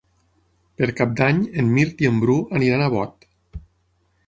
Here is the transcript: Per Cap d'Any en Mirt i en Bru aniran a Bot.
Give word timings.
Per 0.79 0.87
Cap 0.99 1.11
d'Any 1.19 1.43
en 1.63 1.69
Mirt 1.77 2.03
i 2.07 2.11
en 2.11 2.19
Bru 2.25 2.37
aniran 2.61 2.87
a 2.87 2.91
Bot. 2.97 3.31